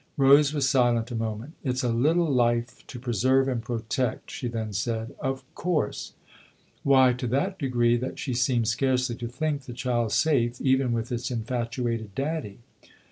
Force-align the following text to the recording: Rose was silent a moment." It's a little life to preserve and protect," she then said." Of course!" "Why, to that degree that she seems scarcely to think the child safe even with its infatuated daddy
Rose 0.17 0.51
was 0.51 0.67
silent 0.67 1.11
a 1.11 1.15
moment." 1.15 1.53
It's 1.63 1.83
a 1.83 1.89
little 1.93 2.25
life 2.27 2.83
to 2.87 2.97
preserve 2.99 3.47
and 3.47 3.61
protect," 3.61 4.31
she 4.31 4.47
then 4.47 4.73
said." 4.73 5.13
Of 5.19 5.43
course!" 5.53 6.13
"Why, 6.83 7.13
to 7.13 7.27
that 7.27 7.59
degree 7.59 7.97
that 7.97 8.17
she 8.17 8.33
seems 8.33 8.71
scarcely 8.71 9.15
to 9.17 9.27
think 9.27 9.65
the 9.65 9.73
child 9.73 10.11
safe 10.11 10.59
even 10.59 10.91
with 10.91 11.11
its 11.11 11.29
infatuated 11.29 12.15
daddy 12.15 12.57